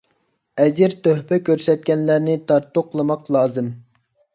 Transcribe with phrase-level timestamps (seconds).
[0.63, 3.75] ئەجىر- تۆھپە كۆرسەتكەنلەرنى تارتۇقلىماق لازىم.